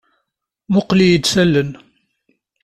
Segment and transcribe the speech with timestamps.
[0.69, 1.71] Mmuqqel-iyi-d s allen.